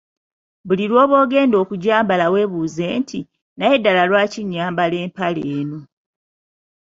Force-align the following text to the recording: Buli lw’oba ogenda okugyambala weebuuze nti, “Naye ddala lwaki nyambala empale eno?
Buli 0.67 0.85
lw’oba 0.89 1.15
ogenda 1.23 1.55
okugyambala 1.63 2.25
weebuuze 2.33 2.85
nti, 2.99 3.19
“Naye 3.57 3.75
ddala 3.79 4.03
lwaki 4.09 4.39
nyambala 4.51 4.95
empale 5.05 5.41
eno? 5.59 5.79